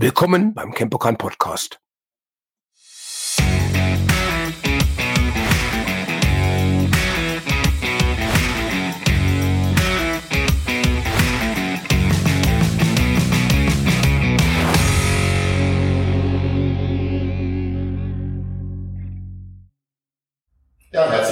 [0.00, 1.80] Willkommen beim Campokan Podcast.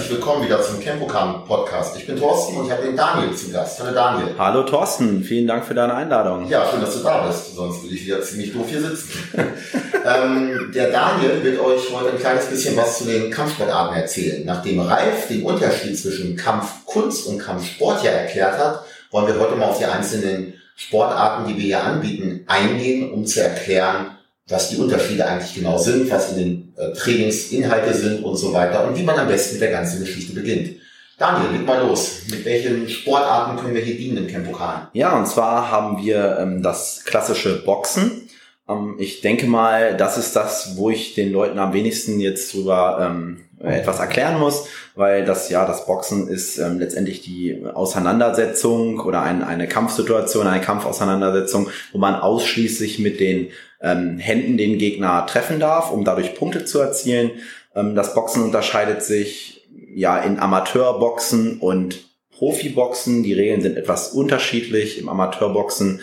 [0.07, 1.97] Herzlich willkommen wieder zum Campokan Podcast.
[1.97, 3.81] Ich bin Thorsten und ich habe den Daniel zu Gast.
[3.83, 4.37] Hallo Daniel.
[4.39, 6.49] Hallo Thorsten, vielen Dank für deine Einladung.
[6.49, 7.57] Ja, schön, dass du da bist.
[7.57, 9.11] Sonst würde ich wieder ziemlich doof hier sitzen.
[9.37, 14.47] ähm, der Daniel wird euch heute ein kleines bisschen was zu den Kampfsportarten erzählen.
[14.47, 19.67] Nachdem Ralf den Unterschied zwischen Kampfkunst und Kampfsport ja erklärt hat, wollen wir heute mal
[19.67, 24.16] auf die einzelnen Sportarten, die wir hier anbieten, eingehen, um zu erklären,
[24.49, 28.87] was die Unterschiede eigentlich genau sind, was in den äh, Trainingsinhalte sind und so weiter
[28.87, 30.81] und wie man am besten mit der ganzen Geschichte beginnt.
[31.19, 32.23] Daniel, leg mal los.
[32.31, 34.89] Mit welchen Sportarten können wir hier dienen im Campokan?
[34.93, 38.26] Ja, und zwar haben wir ähm, das klassische Boxen.
[38.69, 42.99] Ähm, ich denke mal, das ist das, wo ich den Leuten am wenigsten jetzt drüber
[43.01, 49.23] ähm, etwas erklären muss, weil das ja das Boxen ist ähm, letztendlich die Auseinandersetzung oder
[49.23, 53.49] ein, eine Kampfsituation, eine Kampfauseinandersetzung, wo man ausschließlich mit den
[53.81, 57.31] ähm, Händen den Gegner treffen darf, um dadurch Punkte zu erzielen.
[57.75, 63.23] Ähm, das Boxen unterscheidet sich ja in Amateurboxen und Profiboxen.
[63.23, 64.99] Die Regeln sind etwas unterschiedlich.
[64.99, 66.03] Im Amateurboxen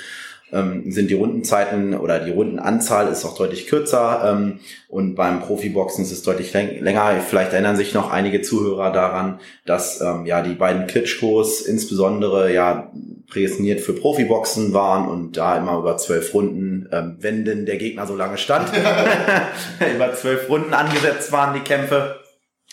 [0.53, 6.03] ähm, sind die Rundenzeiten oder die Rundenanzahl ist auch deutlich kürzer ähm, und beim Profiboxen
[6.03, 7.19] ist es deutlich länger.
[7.27, 12.91] Vielleicht erinnern sich noch einige Zuhörer daran, dass ähm, ja die beiden Klitschkos insbesondere ja
[13.27, 18.05] prädestiniert für Profiboxen waren und da immer über zwölf Runden, ähm, wenn denn der Gegner
[18.05, 18.71] so lange stand,
[19.95, 22.19] über zwölf Runden angesetzt waren die Kämpfe.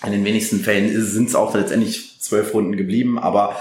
[0.04, 3.56] In den wenigsten Fällen sind es auch letztendlich zwölf Runden geblieben, aber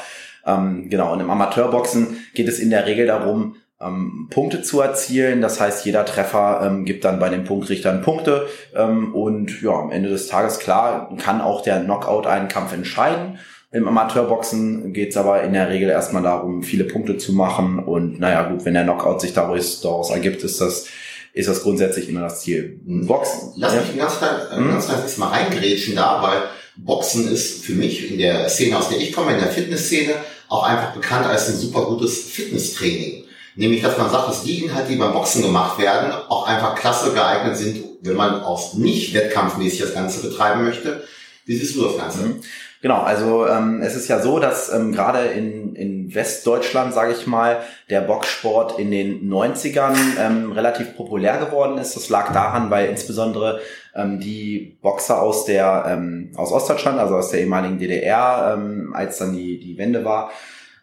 [0.45, 5.41] ähm, genau, und im Amateurboxen geht es in der Regel darum, ähm, Punkte zu erzielen.
[5.41, 8.47] Das heißt, jeder Treffer ähm, gibt dann bei den Punktrichtern Punkte.
[8.75, 13.39] Ähm, und ja, am Ende des Tages, klar, kann auch der Knockout einen Kampf entscheiden.
[13.71, 17.79] Im Amateurboxen geht es aber in der Regel erstmal darum, viele Punkte zu machen.
[17.79, 20.87] Und naja, gut, wenn der Knockout sich daraus, daraus ergibt, ist das
[21.31, 22.79] ist das grundsätzlich immer das Ziel.
[22.83, 23.53] Boxen.
[23.55, 24.03] Lass mich ja.
[24.03, 24.71] ganz klein, mhm.
[24.71, 26.41] ganz klein mal reingrätschen da, weil
[26.75, 30.13] Boxen ist für mich in der Szene, aus der ich komme, in der Fitnessszene,
[30.47, 33.25] auch einfach bekannt als ein super gutes Fitnesstraining.
[33.59, 37.11] Nämlich, dass man sagt, dass die Inhalte, die beim Boxen gemacht werden, auch einfach klasse
[37.11, 41.03] geeignet sind, wenn man auch nicht wettkampfmäßig das Ganze betreiben möchte.
[41.45, 42.19] Wie siehst du das Ganze?
[42.19, 42.41] Mhm.
[42.81, 47.27] Genau, also ähm, es ist ja so, dass ähm, gerade in, in Westdeutschland, sage ich
[47.27, 47.57] mal,
[47.89, 51.97] der Boxsport in den 90ern ähm, relativ populär geworden ist.
[51.97, 53.59] Das lag daran, weil insbesondere
[53.93, 59.17] ähm, die Boxer aus der ähm, aus Ostdeutschland, also aus der ehemaligen DDR, ähm, als
[59.17, 60.31] dann die, die Wende war,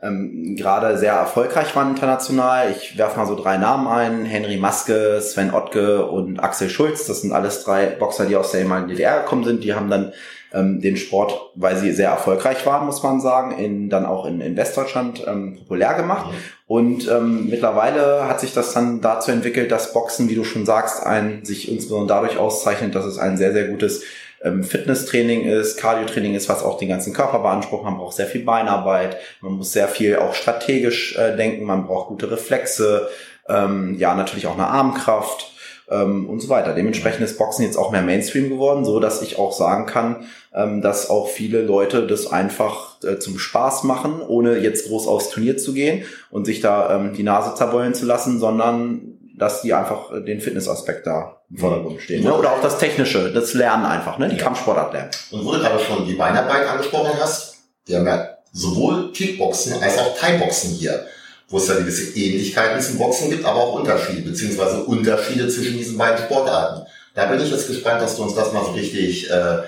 [0.07, 2.71] ähm, gerade sehr erfolgreich waren international.
[2.71, 4.25] Ich werfe mal so drei Namen ein.
[4.25, 7.07] Henry Maske, Sven Ottke und Axel Schulz.
[7.07, 9.65] Das sind alles drei Boxer, die aus der ehemaligen DDR gekommen sind.
[9.65, 10.13] Die haben dann
[10.53, 14.41] ähm, den Sport, weil sie sehr erfolgreich waren, muss man sagen, in, dann auch in,
[14.41, 16.33] in Westdeutschland ähm, populär gemacht.
[16.67, 21.05] Und ähm, mittlerweile hat sich das dann dazu entwickelt, dass Boxen, wie du schon sagst,
[21.05, 24.03] ein, sich insbesondere dadurch auszeichnet, dass es ein sehr, sehr gutes
[24.47, 27.85] ähm, Fitnesstraining ist, Cardiotraining ist, was auch den ganzen Körper beansprucht.
[27.85, 32.09] Man braucht sehr viel Beinarbeit, man muss sehr viel auch strategisch äh, denken, man braucht
[32.09, 33.09] gute Reflexe,
[33.49, 35.53] ähm, ja, natürlich auch eine Armkraft
[35.91, 36.75] ähm, und so weiter.
[36.75, 40.81] Dementsprechend ist Boxen jetzt auch mehr Mainstream geworden, so dass ich auch sagen kann, ähm,
[40.81, 45.57] dass auch viele Leute das einfach äh, zum Spaß machen, ohne jetzt groß aufs Turnier
[45.57, 50.11] zu gehen und sich da ähm, die Nase zerbeulen zu lassen, sondern dass die einfach
[50.13, 52.25] äh, den Fitnessaspekt da im Vordergrund stehen.
[52.25, 52.35] Ne?
[52.35, 54.29] Oder auch das Technische, das Lernen einfach, ne?
[54.29, 54.43] die ja.
[54.43, 55.11] Kampfsportart lernen.
[55.31, 59.99] Und wo du gerade schon die Beinarbeit angesprochen hast, wir haben ja sowohl Kickboxen als
[59.99, 61.07] auch Thai-Boxen hier,
[61.49, 65.99] wo es ja gewisse Ähnlichkeiten zum Boxen gibt, aber auch Unterschiede, beziehungsweise Unterschiede zwischen diesen
[65.99, 66.87] beiden Sportarten.
[67.15, 69.63] Da bin ich jetzt gespannt, dass du uns das mal so richtig äh,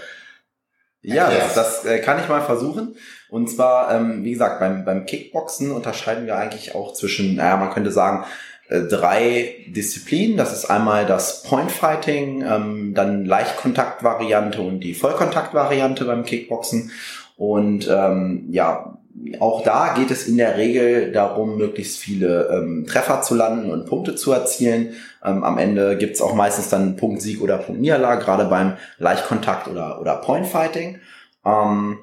[1.02, 2.96] ja, das, das äh, kann ich mal versuchen.
[3.30, 7.70] Und zwar, ähm, wie gesagt, beim, beim Kickboxen unterscheiden wir eigentlich auch zwischen, naja, man
[7.70, 8.24] könnte sagen,
[8.68, 10.36] drei Disziplinen.
[10.36, 16.90] Das ist einmal das Point Fighting, ähm, dann Leichtkontaktvariante und die Vollkontaktvariante beim Kickboxen.
[17.36, 18.98] Und ähm, ja,
[19.40, 23.86] auch da geht es in der Regel darum, möglichst viele ähm, Treffer zu landen und
[23.86, 24.94] Punkte zu erzielen.
[25.24, 30.16] Ähm, am Ende gibt's auch meistens dann Punktsieg oder Punktniederlage, gerade beim Leichtkontakt oder, oder
[30.16, 30.98] Point Fighting.
[31.44, 31.98] Ähm,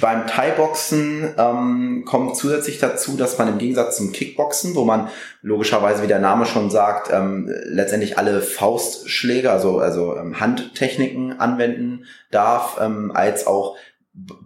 [0.00, 5.08] beim Thai-Boxen ähm, kommt zusätzlich dazu, dass man im Gegensatz zum Kickboxen, wo man
[5.42, 12.06] logischerweise, wie der Name schon sagt, ähm, letztendlich alle Faustschläge, also, also ähm, Handtechniken anwenden
[12.30, 13.76] darf, ähm, als auch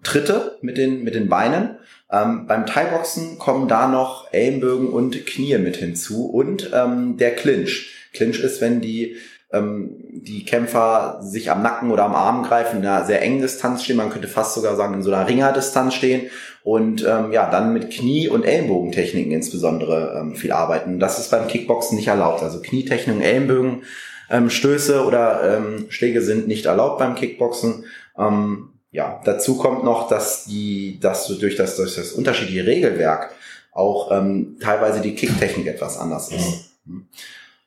[0.02, 1.76] Tritte mit den, mit den Beinen.
[2.10, 7.94] Ähm, beim Thai-Boxen kommen da noch Ellenbögen und Knie mit hinzu und ähm, der Clinch.
[8.12, 9.16] Clinch ist, wenn die
[9.52, 13.84] ähm, die Kämpfer sich am Nacken oder am Arm greifen, in einer sehr engen Distanz
[13.84, 13.96] stehen.
[13.96, 16.30] Man könnte fast sogar sagen, in so einer Ringerdistanz stehen
[16.64, 20.98] und ähm, ja, dann mit Knie- und Ellenbogentechniken insbesondere ähm, viel arbeiten.
[20.98, 22.42] Das ist beim Kickboxen nicht erlaubt.
[22.42, 23.84] Also Knietechniken, Ellenbögen,
[24.30, 27.86] ähm, Stöße oder ähm, Schläge sind nicht erlaubt beim Kickboxen.
[28.18, 33.30] Ähm, ja, dazu kommt noch, dass die, dass du durch das, durch das unterschiedliche Regelwerk
[33.72, 36.70] auch ähm, teilweise die Kicktechnik etwas anders ist.
[36.84, 37.06] Mhm.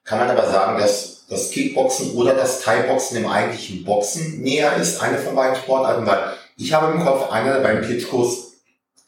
[0.04, 5.02] Kann man aber sagen, dass das Kickboxen oder das Thai-Boxen im eigentlichen Boxen näher ist,
[5.02, 6.06] eine von beiden Sportarten?
[6.06, 8.52] Weil ich habe im Kopf, einer beim Klitschkos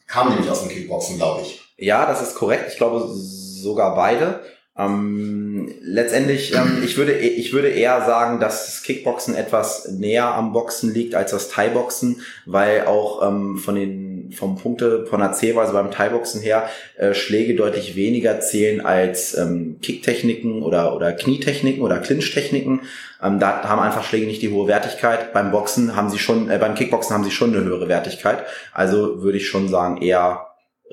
[0.08, 1.62] kam nämlich aus dem Kickboxen, glaube ich.
[1.78, 2.70] Ja, das ist korrekt.
[2.72, 4.42] Ich glaube sogar beide.
[4.76, 10.52] Ähm, letztendlich, ähm, ich würde, ich würde eher sagen, dass das Kickboxen etwas näher am
[10.52, 15.74] Boxen liegt als das Thai-Boxen, weil auch ähm, von den, vom Punkte, von der Zählweise
[15.74, 16.68] beim Thai-Boxen her,
[16.98, 22.82] äh, Schläge deutlich weniger zählen als ähm, Kicktechniken oder, oder Knietechniken oder Clinch-Techniken.
[23.22, 25.34] Ähm, da haben einfach Schläge nicht die hohe Wertigkeit.
[25.34, 28.44] Beim Boxen haben sie schon, äh, beim Kickboxen haben sie schon eine höhere Wertigkeit.
[28.74, 30.48] Also würde ich schon sagen, eher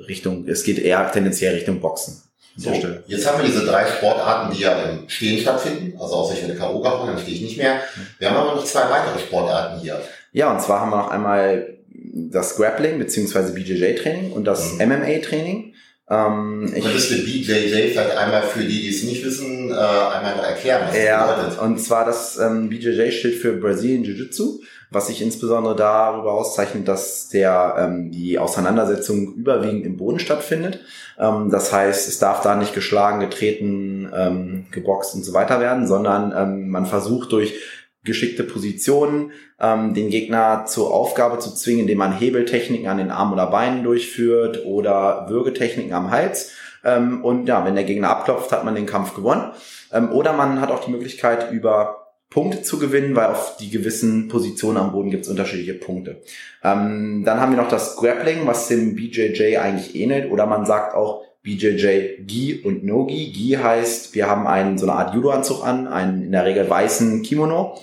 [0.06, 2.29] Richtung, es geht eher tendenziell Richtung Boxen.
[2.56, 2.72] So,
[3.06, 5.98] jetzt haben wir diese drei Sportarten, die ja im Stehen stattfinden.
[5.98, 6.80] Also außer ich werde K.O.
[6.80, 7.80] gehauen, dann stehe ich nicht mehr.
[8.18, 10.00] Wir haben aber noch zwei weitere Sportarten hier.
[10.32, 11.78] Ja, und zwar haben wir noch einmal
[12.12, 13.52] das Grappling bzw.
[13.52, 14.88] BJJ-Training und das mhm.
[14.88, 15.74] MMA-Training.
[16.10, 20.44] Ähm, ich Könntest du BJJ vielleicht einmal für die, die es nicht wissen, äh, einmal
[20.44, 21.62] erklären, was ja, das bedeutet?
[21.62, 24.60] Und zwar das ähm, BJJ steht für Brazilian Jiu-Jitsu,
[24.90, 30.80] was sich insbesondere darüber auszeichnet, dass der ähm, die Auseinandersetzung überwiegend im Boden stattfindet.
[31.18, 35.86] Ähm, das heißt, es darf da nicht geschlagen, getreten, ähm, geboxt und so weiter werden,
[35.86, 37.54] sondern ähm, man versucht durch
[38.02, 43.34] geschickte Positionen, ähm, den Gegner zur Aufgabe zu zwingen, indem man Hebeltechniken an den Armen
[43.34, 46.52] oder Beinen durchführt oder Würgetechniken am Hals.
[46.82, 49.52] Ähm, und ja, wenn der Gegner abklopft, hat man den Kampf gewonnen.
[49.92, 51.99] Ähm, oder man hat auch die Möglichkeit, über
[52.30, 56.22] Punkte zu gewinnen, weil auf die gewissen Positionen am Boden gibt es unterschiedliche Punkte.
[56.62, 60.30] Ähm, dann haben wir noch das Grappling, was dem BJJ eigentlich ähnelt.
[60.30, 63.32] Oder man sagt auch BJJ Gi und No-Gi.
[63.32, 67.22] Gi heißt, wir haben einen, so eine Art Judo-Anzug an, einen in der Regel weißen
[67.22, 67.76] Kimono.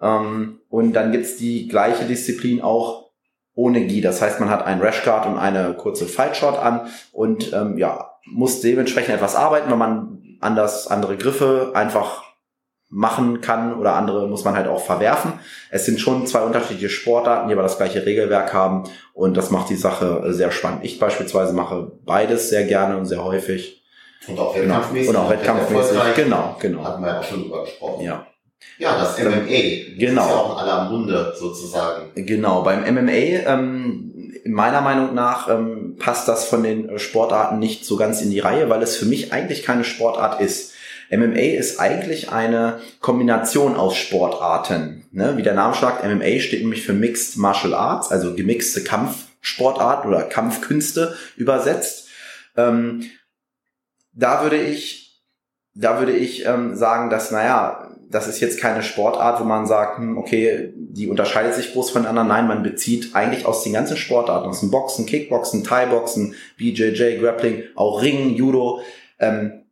[0.00, 3.10] Ähm, und dann gibt's die gleiche Disziplin auch
[3.54, 4.00] ohne Gi.
[4.00, 8.60] Das heißt, man hat einen Rashguard und eine kurze Fightshot an und ähm, ja, muss
[8.60, 12.29] dementsprechend etwas arbeiten, wenn man anders andere Griffe einfach
[12.90, 15.34] machen kann oder andere muss man halt auch verwerfen.
[15.70, 18.84] Es sind schon zwei unterschiedliche Sportarten, die aber das gleiche Regelwerk haben
[19.14, 20.84] und das macht die Sache sehr spannend.
[20.84, 23.82] Ich beispielsweise mache beides sehr gerne und sehr häufig.
[24.26, 25.08] Und auch wettkampfmäßig.
[25.08, 26.84] Und auch wettkampfmäßig, genau, genau.
[26.84, 28.04] Hatten wir ja auch schon drüber gesprochen.
[28.04, 28.26] Ja.
[28.78, 29.96] Ja, das MMA.
[29.98, 30.22] Genau.
[30.22, 32.10] Das ist ja auch in aller Munde sozusagen.
[32.14, 37.96] Genau, beim MMA, ähm, meiner Meinung nach, ähm, passt das von den Sportarten nicht so
[37.96, 40.69] ganz in die Reihe, weil es für mich eigentlich keine Sportart ist.
[41.10, 45.04] MMA ist eigentlich eine Kombination aus Sportarten.
[45.12, 45.36] Ne?
[45.36, 50.22] Wie der Name sagt, MMA steht nämlich für Mixed Martial Arts, also gemixte Kampfsportart oder
[50.22, 52.08] Kampfkünste übersetzt.
[52.56, 53.04] Ähm,
[54.12, 55.22] da würde ich,
[55.74, 59.98] da würde ich ähm, sagen, dass, naja, das ist jetzt keine Sportart, wo man sagt,
[59.98, 62.28] hm, okay, die unterscheidet sich groß von anderen.
[62.28, 67.62] Nein, man bezieht eigentlich aus den ganzen Sportarten, aus dem Boxen, Kickboxen, Thai-Boxen, BJJ, Grappling,
[67.76, 68.80] auch Ringen, Judo,
[69.20, 69.62] ähm,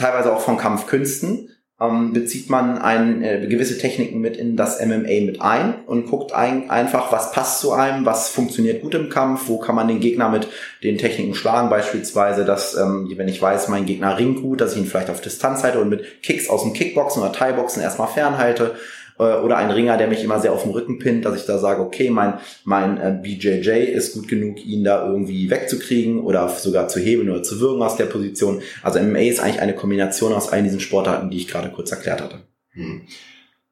[0.00, 1.50] teilweise auch von Kampfkünsten,
[1.80, 6.32] ähm, bezieht man ein, äh, gewisse Techniken mit in das MMA mit ein und guckt
[6.32, 10.00] ein, einfach, was passt zu einem, was funktioniert gut im Kampf, wo kann man den
[10.00, 10.48] Gegner mit
[10.82, 14.78] den Techniken schlagen, beispielsweise, dass, ähm, wenn ich weiß, mein Gegner ringt gut, dass ich
[14.78, 18.74] ihn vielleicht auf Distanz halte und mit Kicks aus dem Kickboxen oder Thai-Boxen erstmal fernhalte
[19.20, 21.82] oder ein Ringer, der mich immer sehr auf den Rücken pinnt, dass ich da sage,
[21.82, 22.34] okay, mein,
[22.64, 27.42] mein äh, BJJ ist gut genug, ihn da irgendwie wegzukriegen oder sogar zu heben oder
[27.42, 28.62] zu würgen aus der Position.
[28.82, 32.22] Also MMA ist eigentlich eine Kombination aus all diesen Sportarten, die ich gerade kurz erklärt
[32.22, 32.40] hatte.
[32.70, 33.02] Hm.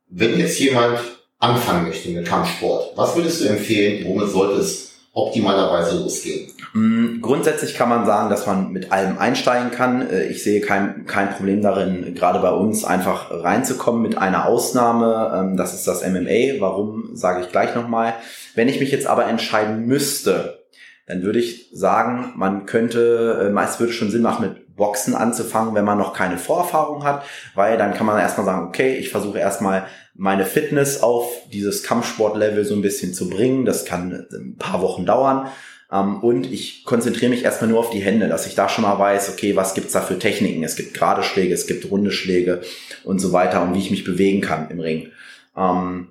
[0.08, 0.98] Wenn jetzt jemand
[1.38, 6.50] anfangen möchte mit Kampfsport, was würdest du empfehlen, womit sollte es optimalerweise losgehen?
[6.72, 10.08] Mm, grundsätzlich kann man sagen, dass man mit allem einsteigen kann.
[10.08, 15.32] Äh, ich sehe kein, kein Problem darin, gerade bei uns einfach reinzukommen mit einer Ausnahme.
[15.34, 16.60] Ähm, das ist das MMA.
[16.60, 18.14] Warum, sage ich gleich nochmal.
[18.54, 20.64] Wenn ich mich jetzt aber entscheiden müsste,
[21.06, 25.74] dann würde ich sagen, man könnte, äh, meist würde schon Sinn machen, mit Boxen anzufangen,
[25.74, 29.38] wenn man noch keine Vorerfahrung hat, weil dann kann man erstmal sagen, okay, ich versuche
[29.38, 33.64] erstmal meine Fitness auf dieses Kampfsportlevel so ein bisschen zu bringen.
[33.64, 35.48] Das kann ein paar Wochen dauern.
[35.90, 38.98] Ähm, und ich konzentriere mich erstmal nur auf die Hände, dass ich da schon mal
[38.98, 40.62] weiß, okay, was gibt's da für Techniken?
[40.64, 42.60] Es gibt gerade Schläge, es gibt runde Schläge
[43.04, 45.10] und so weiter und wie ich mich bewegen kann im Ring.
[45.56, 46.08] Ähm,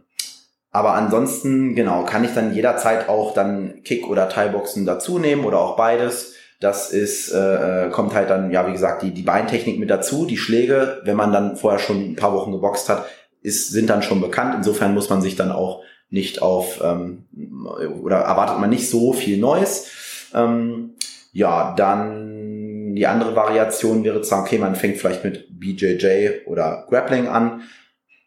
[0.72, 5.60] aber ansonsten, genau, kann ich dann jederzeit auch dann Kick- oder Thai-Boxen dazu nehmen oder
[5.60, 6.36] auch beides.
[6.60, 10.26] Das ist, äh, äh, kommt halt dann, ja, wie gesagt, die, die Beintechnik mit dazu.
[10.26, 13.06] Die Schläge, wenn man dann vorher schon ein paar Wochen geboxt hat,
[13.42, 14.56] ist, sind dann schon bekannt.
[14.56, 17.26] Insofern muss man sich dann auch nicht auf, ähm,
[18.02, 19.88] oder erwartet man nicht so viel Neues.
[20.34, 20.92] Ähm,
[21.34, 26.86] ja, dann die andere Variation wäre zu sagen, okay, man fängt vielleicht mit BJJ oder
[26.90, 27.62] Grappling an.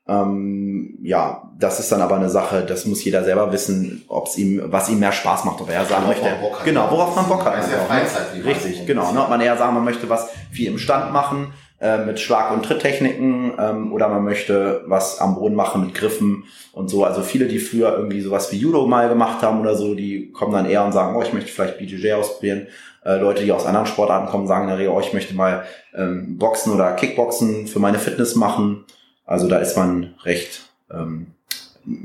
[0.06, 4.38] Ähm, ja, das ist dann aber eine Sache, das muss jeder selber wissen, ob es
[4.38, 6.28] ihm, was ihm mehr Spaß macht, ob er sagen möchte.
[6.64, 7.54] Genau, worauf man Bock hat.
[7.54, 7.86] Einfach, ne?
[7.86, 9.12] Freizeit, Richtig, genau.
[9.12, 9.22] Ne?
[9.22, 12.64] Ob man eher sagen, man möchte was viel im Stand machen, äh, mit Schlag- und
[12.64, 17.04] Tritttechniken, ähm, oder man möchte was am Boden machen mit Griffen und so.
[17.04, 20.52] Also viele, die früher irgendwie sowas wie Judo mal gemacht haben oder so, die kommen
[20.52, 22.66] dann eher und sagen, oh, ich möchte vielleicht BJJ ausprobieren.
[23.04, 25.64] Äh, Leute, die aus anderen Sportarten kommen, sagen in der Regel, oh, ich möchte mal
[25.94, 28.84] ähm, Boxen oder Kickboxen für meine Fitness machen.
[29.24, 31.28] Also da ist man recht ähm,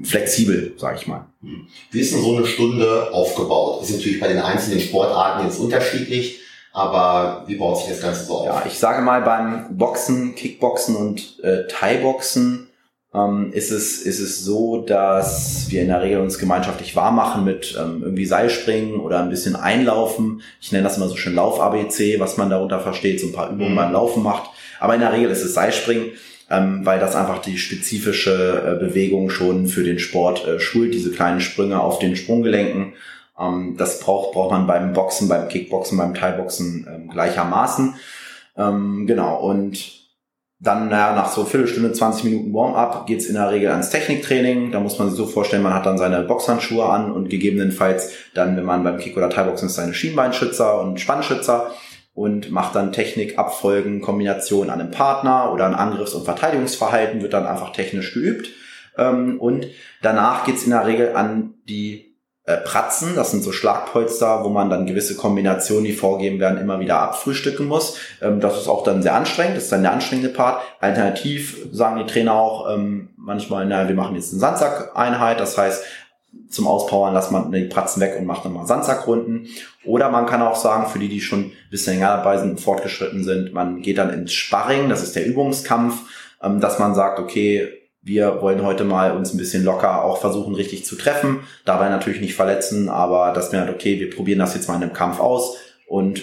[0.04, 1.26] flexibel, sage ich mal.
[1.92, 3.84] Wie ist denn so eine Stunde aufgebaut?
[3.84, 6.40] Ist natürlich bei den einzelnen Sportarten jetzt unterschiedlich,
[6.76, 8.46] aber wie baut sich das Ganze so auf?
[8.46, 12.68] Ja, ich sage mal, beim Boxen, Kickboxen und äh, Thai-Boxen
[13.14, 17.46] ähm, ist, es, ist es so, dass wir in der Regel uns gemeinschaftlich warm machen
[17.46, 20.42] mit ähm, irgendwie Seilspringen oder ein bisschen Einlaufen.
[20.60, 23.72] Ich nenne das immer so schön Lauf-ABC, was man darunter versteht, so ein paar Übungen
[23.72, 23.78] Mhm.
[23.78, 24.50] beim Laufen macht.
[24.82, 26.08] Aber in der Regel ist es Seilspringen,
[26.52, 31.12] ähm, weil das einfach die spezifische äh, Bewegung schon für den Sport äh, schult, diese
[31.12, 32.94] kleinen Sprünge auf den Sprunggelenken.
[33.40, 37.96] Ähm, das braucht, braucht man beim Boxen, beim Kickboxen, beim Thai-Boxen ähm, gleichermaßen.
[38.58, 40.06] Ähm, genau, und
[40.60, 44.72] dann naja, nach so Viertelstunde, 20 Minuten Warm-up geht's in der Regel ans Techniktraining.
[44.72, 48.56] Da muss man sich so vorstellen, man hat dann seine Boxhandschuhe an und gegebenenfalls dann,
[48.56, 51.72] wenn man beim Kick- oder Thai-Boxen ist, seine Schienbeinschützer und Spannschützer
[52.14, 57.34] und macht dann Technik, Abfolgen, Kombination an einem Partner oder ein Angriffs- und Verteidigungsverhalten wird
[57.34, 58.50] dann einfach technisch geübt.
[58.98, 59.68] Ähm, und
[60.02, 62.15] danach geht's in der Regel an die
[62.46, 66.80] äh, Pratzen, das sind so Schlagpolster, wo man dann gewisse Kombinationen, die vorgegeben werden, immer
[66.80, 67.98] wieder abfrühstücken muss.
[68.22, 70.62] Ähm, das ist auch dann sehr anstrengend, das ist dann der anstrengende Part.
[70.80, 75.84] Alternativ sagen die Trainer auch ähm, manchmal, na, wir machen jetzt eine Sandsack-Einheit, das heißt,
[76.50, 79.48] zum Auspowern lässt man die Pratzen weg und macht nochmal Sandsackrunden.
[79.84, 82.62] Oder man kann auch sagen, für die, die schon ein bisschen länger dabei sind und
[82.62, 86.02] fortgeschritten sind, man geht dann ins Sparring, das ist der Übungskampf,
[86.44, 90.54] ähm, dass man sagt, okay, wir wollen heute mal uns ein bisschen locker auch versuchen,
[90.54, 94.54] richtig zu treffen, dabei natürlich nicht verletzen, aber dass wir halt, okay, wir probieren das
[94.54, 95.58] jetzt mal in einem Kampf aus
[95.88, 96.22] und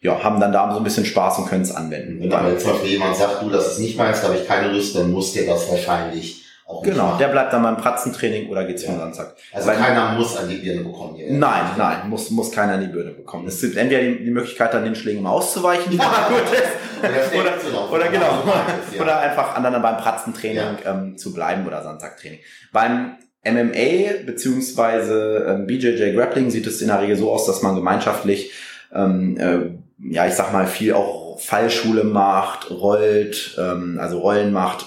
[0.00, 2.20] ja, haben dann da so ein bisschen Spaß und können es anwenden.
[2.20, 4.70] Wenn aber jetzt zum jemand sagt, du, das ist nicht meins, da habe ich keine
[4.70, 7.18] Lust, dann muss der das wahrscheinlich auch Genau, machen.
[7.20, 8.96] der bleibt dann beim Pratzentraining oder geht's Ja.
[8.98, 9.34] Sandsack.
[9.52, 11.30] Also Weil- keiner muss an die Birne bekommen hier.
[11.32, 13.46] Nein, nein, muss, muss keiner in die Birne bekommen.
[13.46, 16.28] Es gibt entweder die, die Möglichkeit, dann den Schlägen mal auszuweichen, die Ja.
[16.28, 19.02] gut ist, Oder oder, oder genau, Also beides, ja.
[19.02, 22.40] oder einfach anderen beim Pratzentraining ähm, zu bleiben oder Sandsacktraining.
[22.72, 27.74] Beim MMA beziehungsweise ähm, BJJ Grappling sieht es in der Regel so aus, dass man
[27.76, 28.52] gemeinschaftlich,
[28.92, 34.86] ähm, äh, ja, ich sag mal, viel auch Fallschule macht, rollt, ähm, also Rollen macht,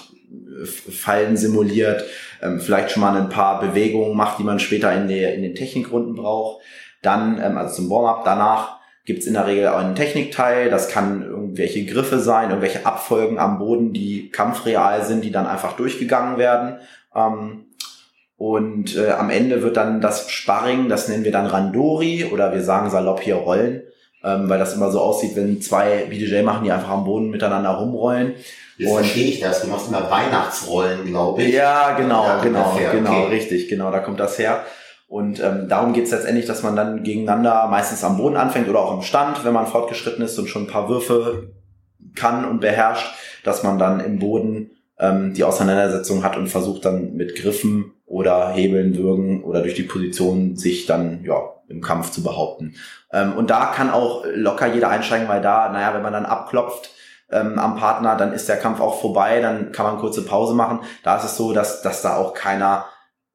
[0.64, 2.04] Fallen simuliert,
[2.42, 5.54] ähm, vielleicht schon mal ein paar Bewegungen macht, die man später in, der, in den
[5.54, 6.62] Technikrunden braucht.
[7.02, 10.70] Dann, ähm, also zum Warm-up, danach gibt's in der Regel auch einen Technikteil.
[10.70, 15.72] Das kann irgendwelche Griffe sein, irgendwelche Abfolgen am Boden, die kampfreal sind, die dann einfach
[15.72, 16.78] durchgegangen werden.
[17.14, 17.66] Ähm,
[18.36, 22.62] und äh, am Ende wird dann das Sparring, das nennen wir dann Randori oder wir
[22.62, 23.82] sagen salopp hier Rollen,
[24.24, 27.68] ähm, weil das immer so aussieht, wenn zwei BDJ machen, die einfach am Boden miteinander
[27.70, 28.34] rumrollen.
[28.80, 29.60] Jetzt verstehe ich das.
[29.60, 31.54] Du machst immer Weihnachtsrollen, glaube ich.
[31.54, 33.26] Ja, genau, kommt genau, her, genau, okay.
[33.26, 34.64] richtig, genau, da kommt das her.
[35.06, 38.94] Und ähm, darum geht's letztendlich, dass man dann gegeneinander meistens am Boden anfängt oder auch
[38.94, 41.52] im Stand, wenn man fortgeschritten ist und schon ein paar Würfe
[42.14, 43.12] kann und beherrscht,
[43.44, 48.50] dass man dann im Boden ähm, die Auseinandersetzung hat und versucht dann mit Griffen oder
[48.50, 51.36] Hebeln, Würgen oder durch die Position sich dann ja
[51.68, 52.76] im Kampf zu behaupten.
[53.12, 56.94] Ähm, und da kann auch locker jeder einsteigen, weil da, naja, wenn man dann abklopft,
[57.32, 60.80] ähm, am Partner, dann ist der Kampf auch vorbei, dann kann man kurze Pause machen.
[61.02, 62.86] Da ist es so, dass, dass da auch keiner,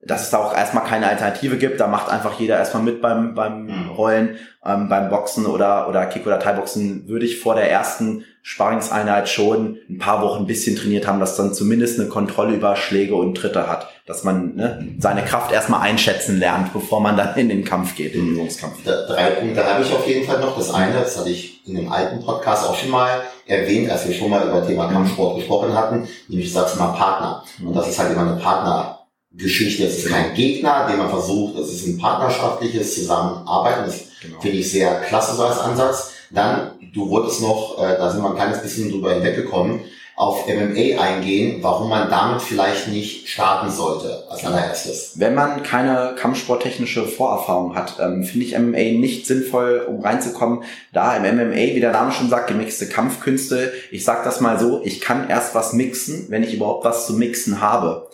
[0.01, 1.79] dass es da auch erstmal keine Alternative gibt.
[1.79, 3.89] Da macht einfach jeder erstmal mit beim, beim Mhm.
[3.89, 9.27] Rollen, ähm, beim Boxen oder, oder Kick- oder Thai-Boxen würde ich vor der ersten Sparringseinheit
[9.29, 13.15] schon ein paar Wochen ein bisschen trainiert haben, dass dann zumindest eine Kontrolle über Schläge
[13.15, 13.89] und Tritte hat.
[14.05, 18.13] Dass man ne, seine Kraft erstmal einschätzen lernt, bevor man dann in den Kampf geht,
[18.13, 18.83] in den Übungskampf.
[18.83, 20.55] Drei Punkte habe ich auf jeden Fall noch.
[20.55, 24.13] Das eine, das hatte ich in einem alten Podcast auch schon mal erwähnt, als wir
[24.13, 27.43] schon mal über Thema Kampfsport gesprochen hatten, nämlich du sagst mal Partner.
[27.65, 29.85] Und das ist halt immer eine Partnergeschichte.
[29.85, 33.85] Es ist kein Gegner, den man versucht, es ist ein partnerschaftliches Zusammenarbeiten.
[33.85, 34.39] Das Genau.
[34.41, 36.11] finde ich sehr klasse so als Ansatz.
[36.31, 39.81] Dann, du wolltest noch, äh, da sind wir ein kleines bisschen drüber hinweggekommen,
[40.15, 45.13] auf MMA eingehen, warum man damit vielleicht nicht starten sollte als allererstes.
[45.15, 51.17] Wenn man keine kampfsporttechnische Vorerfahrung hat, ähm, finde ich MMA nicht sinnvoll, um reinzukommen, da
[51.17, 53.73] im MMA, wie der Name schon sagt, gemixte Kampfkünste.
[53.91, 57.13] Ich sag das mal so, ich kann erst was mixen, wenn ich überhaupt was zu
[57.13, 58.07] mixen habe.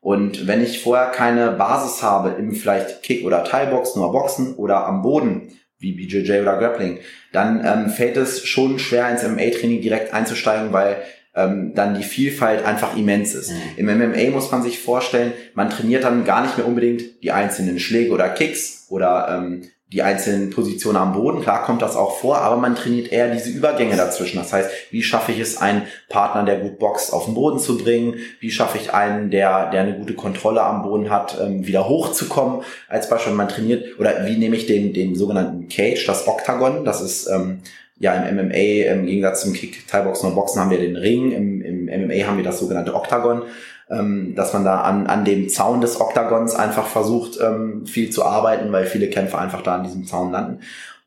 [0.00, 4.86] Und wenn ich vorher keine Basis habe im vielleicht Kick- oder Teilboxen oder Boxen oder
[4.86, 7.00] am Boden, wie BJJ oder Grappling,
[7.32, 11.02] dann ähm, fällt es schon schwer ins MMA-Training direkt einzusteigen, weil
[11.38, 13.50] ähm, dann die Vielfalt einfach immens ist.
[13.50, 13.88] Mhm.
[13.88, 17.78] Im MMA muss man sich vorstellen, man trainiert dann gar nicht mehr unbedingt die einzelnen
[17.78, 21.40] Schläge oder Kicks oder ähm, die einzelnen Positionen am Boden.
[21.40, 24.36] Klar kommt das auch vor, aber man trainiert eher diese Übergänge dazwischen.
[24.36, 27.78] Das heißt, wie schaffe ich es, einen Partner, der gut boxt, auf den Boden zu
[27.78, 28.16] bringen?
[28.38, 32.62] Wie schaffe ich einen, der, der eine gute Kontrolle am Boden hat, ähm, wieder hochzukommen?
[32.88, 36.84] Als Beispiel, man trainiert, oder wie nehme ich den, den sogenannten Cage, das Octagon?
[36.84, 37.60] Das ist ähm,
[37.98, 41.32] ja im MMA, im Gegensatz zum Kick, Thai-Boxen und Boxen haben wir den Ring.
[41.32, 43.42] Im, Im MMA haben wir das sogenannte Octagon
[43.90, 48.24] ähm, dass man da an, an dem Zaun des Oktagons einfach versucht, ähm, viel zu
[48.24, 50.60] arbeiten, weil viele Kämpfer einfach da an diesem Zaun landen.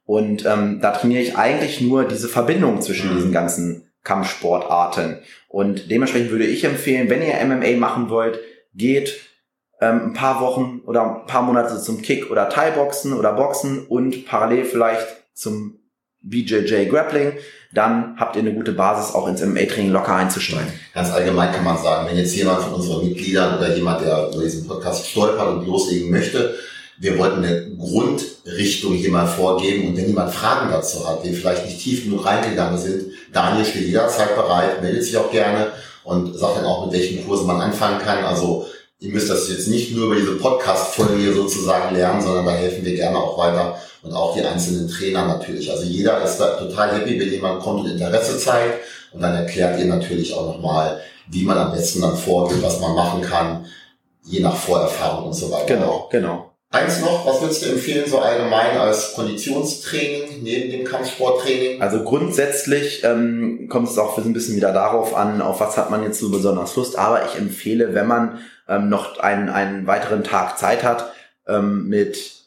[0.05, 3.15] Und ähm, da trainiere ich eigentlich nur diese Verbindung zwischen mhm.
[3.15, 5.19] diesen ganzen Kampfsportarten.
[5.47, 8.39] Und dementsprechend würde ich empfehlen, wenn ihr MMA machen wollt,
[8.73, 9.19] geht
[9.79, 14.25] ähm, ein paar Wochen oder ein paar Monate zum Kick- oder Thai-Boxen oder Boxen und
[14.25, 15.77] parallel vielleicht zum
[16.21, 17.33] BJJ Grappling,
[17.73, 20.73] dann habt ihr eine gute Basis, auch ins MMA-Training locker einzusteigen.
[20.93, 24.43] Ganz allgemein kann man sagen, wenn jetzt jemand von unseren Mitgliedern oder jemand, der über
[24.43, 26.55] diesen Podcast stolpert und loslegen möchte,
[26.99, 31.65] wir wollten eine Grundrichtung hier mal vorgeben und wenn jemand Fragen dazu hat, die vielleicht
[31.65, 35.71] nicht tief genug reingegangen sind, Daniel steht jederzeit bereit, meldet sich auch gerne
[36.03, 38.23] und sagt dann auch, mit welchen Kursen man anfangen kann.
[38.23, 38.67] Also
[39.01, 42.93] ihr müsst das jetzt nicht nur über diese Podcast-Folge sozusagen lernen, sondern da helfen wir
[42.93, 45.71] gerne auch weiter und auch die einzelnen Trainer natürlich.
[45.71, 48.79] Also jeder ist da total happy, wenn jemand kommt und Interesse zeigt
[49.11, 52.93] und dann erklärt ihr natürlich auch nochmal, wie man am besten dann vorgeht, was man
[52.93, 53.65] machen kann,
[54.23, 55.65] je nach Vorerfahrung und so weiter.
[55.65, 56.50] Genau, genau.
[56.73, 61.81] Eins noch, was würdest du empfehlen, so allgemein als Konditionstraining neben dem Kampfsporttraining?
[61.81, 66.01] Also grundsätzlich ähm, kommt es auch ein bisschen wieder darauf an, auf was hat man
[66.03, 66.97] jetzt so besonders Lust.
[66.97, 71.11] Aber ich empfehle, wenn man ähm, noch einen, einen weiteren Tag Zeit hat,
[71.45, 72.40] ähm, mit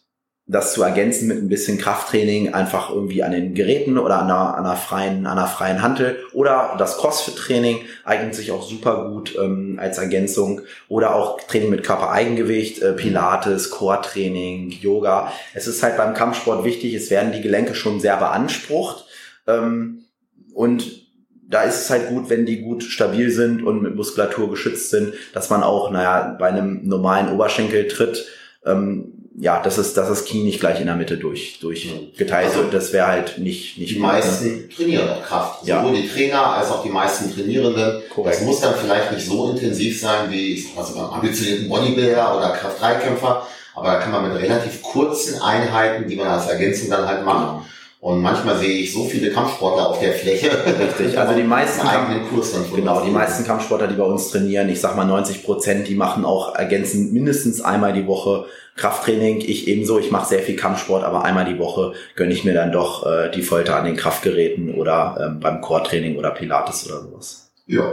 [0.46, 4.56] das zu ergänzen mit ein bisschen Krafttraining einfach irgendwie an den Geräten oder an einer,
[4.56, 6.18] an einer freien, an einer freien Hantel.
[6.34, 10.60] Oder das CrossFit-Training eignet sich auch super gut ähm, als Ergänzung.
[10.88, 15.32] Oder auch Training mit Körpereigengewicht, äh, Pilates, Core-Training, Yoga.
[15.54, 19.06] Es ist halt beim Kampfsport wichtig, es werden die Gelenke schon sehr beansprucht.
[19.46, 20.04] Ähm,
[20.52, 21.04] und
[21.48, 25.14] da ist es halt gut, wenn die gut stabil sind und mit Muskulatur geschützt sind,
[25.32, 28.26] dass man auch, naja, bei einem normalen Oberschenkeltritt
[28.66, 32.70] ähm, ja, das ist, das ist Knie nicht gleich in der Mitte durch, durchgeteilt also,
[32.70, 34.12] Das wäre halt nicht, nicht Die gut, ne?
[34.12, 34.68] meisten ne?
[34.68, 35.66] trainieren auch Kraft.
[35.66, 35.82] Ja.
[35.82, 38.02] Sowohl die Trainer als auch die meisten Trainierenden.
[38.14, 38.36] Korrekt.
[38.36, 43.46] Das muss dann vielleicht nicht so intensiv sein wie, also beim ambitionierten Bodybuilder oder Kraft-3-Kämpfer.
[43.74, 47.48] Aber da kann man mit relativ kurzen Einheiten, die man als Ergänzung dann halt macht,
[47.48, 47.66] genau.
[48.04, 50.50] Und manchmal sehe ich so viele Kampfsportler auf der Fläche.
[50.78, 51.18] Richtig.
[51.18, 54.78] Also die meisten eigenen Kurs dann Genau, die meisten Kampfsportler, die bei uns trainieren, ich
[54.78, 58.44] sag mal 90 Prozent, die machen auch ergänzend mindestens einmal die Woche
[58.76, 59.40] Krafttraining.
[59.40, 62.72] Ich ebenso, ich mache sehr viel Kampfsport, aber einmal die Woche gönne ich mir dann
[62.72, 67.52] doch äh, die Folter an den Kraftgeräten oder ähm, beim Core-Training oder Pilates oder sowas.
[67.66, 67.90] Ja.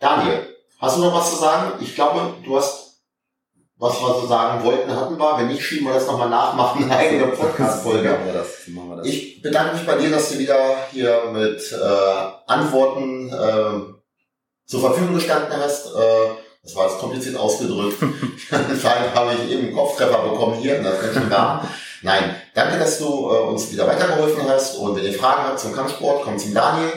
[0.00, 0.46] Daniel,
[0.78, 1.72] hast du noch was zu sagen?
[1.82, 2.91] Ich glaube, du hast
[3.82, 5.38] was wir so sagen wollten, hatten wir.
[5.38, 8.16] Wenn nicht, schieben wir das nochmal nachmachen, eine eigene Podcast-Folge.
[9.02, 15.16] Ich bedanke mich bei dir, dass du wieder hier mit äh, Antworten äh, zur Verfügung
[15.16, 15.86] gestanden hast.
[15.96, 16.28] Äh,
[16.62, 17.96] das war jetzt kompliziert ausgedrückt.
[18.52, 21.66] Anscheinend habe ich eben einen Kopftreffer bekommen hier, das ist schon da.
[22.02, 24.76] Nein, danke, dass du äh, uns wieder weitergeholfen hast.
[24.76, 26.88] Und wenn ihr Fragen habt zum Kampfsport, kommt zum Daniel.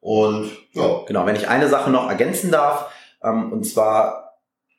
[0.00, 1.02] Und ja.
[1.06, 2.86] Genau, wenn ich eine Sache noch ergänzen darf,
[3.22, 4.23] ähm, und zwar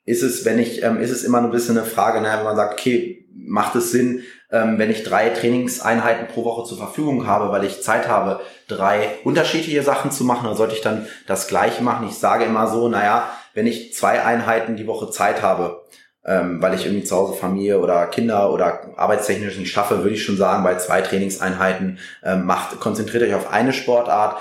[0.06, 2.56] ist es, wenn ich, ähm, ist es immer ein bisschen eine Frage, ne, wenn man
[2.56, 7.50] sagt, okay, macht es Sinn, ähm, wenn ich drei Trainingseinheiten pro Woche zur Verfügung habe,
[7.50, 11.82] weil ich Zeit habe, drei unterschiedliche Sachen zu machen, dann sollte ich dann das Gleiche
[11.82, 12.06] machen.
[12.08, 15.82] Ich sage immer so, naja, wenn ich zwei Einheiten die Woche Zeit habe,
[16.24, 20.24] ähm, weil ich irgendwie zu Hause Familie oder Kinder oder arbeitstechnisch nicht schaffe, würde ich
[20.24, 24.40] schon sagen, bei zwei Trainingseinheiten ähm, macht, konzentriert euch auf eine Sportart,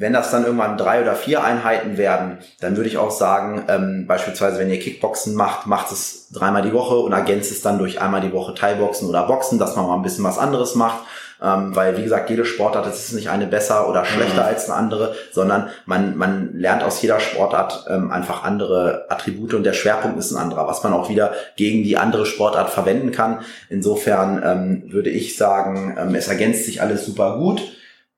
[0.00, 4.06] wenn das dann irgendwann drei oder vier Einheiten werden, dann würde ich auch sagen, ähm,
[4.06, 8.00] beispielsweise wenn ihr Kickboxen macht, macht es dreimal die Woche und ergänzt es dann durch
[8.00, 11.00] einmal die Woche Teilboxen oder Boxen, dass man mal ein bisschen was anderes macht.
[11.42, 14.48] Ähm, weil, wie gesagt, jede Sportart, das ist nicht eine besser oder schlechter mhm.
[14.48, 19.64] als eine andere, sondern man, man lernt aus jeder Sportart ähm, einfach andere Attribute und
[19.64, 23.40] der Schwerpunkt ist ein anderer, was man auch wieder gegen die andere Sportart verwenden kann.
[23.70, 27.62] Insofern ähm, würde ich sagen, ähm, es ergänzt sich alles super gut.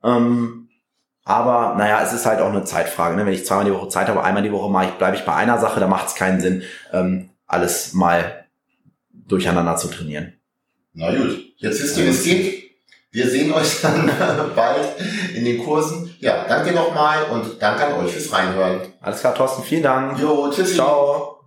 [0.03, 0.62] Ähm,
[1.25, 3.17] Aber naja, es ist halt auch eine Zeitfrage.
[3.17, 3.25] Ne?
[3.25, 5.35] Wenn ich zweimal die Woche Zeit habe, einmal die Woche mache ich, bleibe ich bei
[5.35, 8.47] einer Sache, da macht es keinen Sinn, ähm, alles mal
[9.13, 10.35] durcheinander zu trainieren.
[10.95, 12.63] Na gut, jetzt wisst ihr, wie es geht.
[13.13, 14.11] Wir sehen euch dann
[14.57, 14.89] bald
[15.35, 16.15] in den Kursen.
[16.21, 18.81] Ja, danke nochmal und danke an euch fürs Reinhören.
[19.01, 20.19] Alles klar, Thorsten, vielen Dank.
[20.19, 20.75] Jo, tschüss.
[20.75, 21.42] Ciao.